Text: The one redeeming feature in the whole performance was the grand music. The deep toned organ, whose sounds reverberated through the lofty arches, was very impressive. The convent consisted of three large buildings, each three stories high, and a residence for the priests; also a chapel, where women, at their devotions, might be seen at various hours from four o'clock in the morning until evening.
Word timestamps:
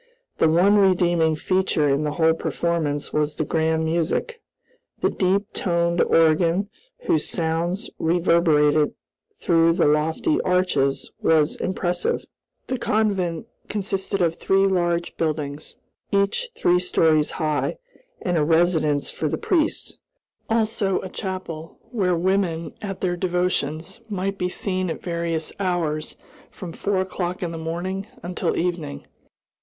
The 0.39 0.49
one 0.49 0.79
redeeming 0.79 1.35
feature 1.35 1.87
in 1.87 2.03
the 2.05 2.13
whole 2.13 2.33
performance 2.33 3.13
was 3.13 3.35
the 3.35 3.45
grand 3.45 3.85
music. 3.85 4.41
The 4.97 5.11
deep 5.11 5.53
toned 5.53 6.01
organ, 6.01 6.69
whose 7.01 7.29
sounds 7.29 7.87
reverberated 7.99 8.95
through 9.39 9.73
the 9.73 9.85
lofty 9.85 10.41
arches, 10.41 11.11
was 11.21 11.55
very 11.57 11.69
impressive. 11.69 12.25
The 12.65 12.79
convent 12.79 13.45
consisted 13.67 14.23
of 14.23 14.33
three 14.37 14.65
large 14.65 15.15
buildings, 15.17 15.75
each 16.11 16.49
three 16.55 16.79
stories 16.79 17.29
high, 17.37 17.77
and 18.23 18.39
a 18.39 18.43
residence 18.43 19.11
for 19.11 19.29
the 19.29 19.37
priests; 19.37 19.99
also 20.49 20.99
a 21.01 21.09
chapel, 21.09 21.77
where 21.91 22.15
women, 22.15 22.73
at 22.81 23.01
their 23.01 23.15
devotions, 23.15 24.01
might 24.09 24.39
be 24.39 24.49
seen 24.49 24.89
at 24.89 25.03
various 25.03 25.53
hours 25.59 26.17
from 26.49 26.73
four 26.73 27.01
o'clock 27.01 27.43
in 27.43 27.51
the 27.51 27.59
morning 27.59 28.07
until 28.23 28.57
evening. 28.57 29.05